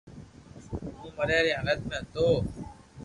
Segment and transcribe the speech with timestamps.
[1.01, 2.27] ھين مريا ري حالت ۾ ھتو